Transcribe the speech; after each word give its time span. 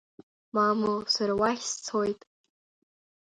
Мамоу, 0.53 0.99
сара 1.13 1.33
уахь 1.39 1.65
сцоит. 1.71 2.19